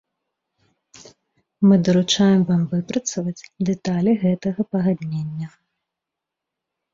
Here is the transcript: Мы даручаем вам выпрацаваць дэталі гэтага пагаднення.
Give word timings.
Мы 1.67 1.75
даручаем 1.89 2.41
вам 2.49 2.61
выпрацаваць 2.71 3.47
дэталі 3.69 4.11
гэтага 4.25 4.61
пагаднення. 4.77 5.47